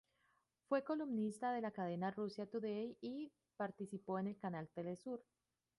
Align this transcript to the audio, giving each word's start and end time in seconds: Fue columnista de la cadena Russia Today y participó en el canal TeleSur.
Fue 0.67 0.83
columnista 0.83 1.53
de 1.53 1.61
la 1.61 1.69
cadena 1.69 2.09
Russia 2.09 2.47
Today 2.49 2.97
y 3.01 3.31
participó 3.55 4.17
en 4.17 4.29
el 4.29 4.37
canal 4.39 4.67
TeleSur. 4.69 5.23